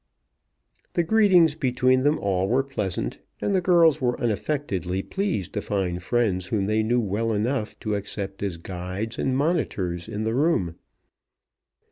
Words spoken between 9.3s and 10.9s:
monitors in the room.